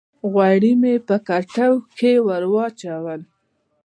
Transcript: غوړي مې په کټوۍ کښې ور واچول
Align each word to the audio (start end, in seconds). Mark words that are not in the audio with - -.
غوړي 0.31 0.73
مې 0.81 0.93
په 1.07 1.15
کټوۍ 1.27 1.71
کښې 1.95 2.13
ور 2.27 2.43
واچول 2.53 3.21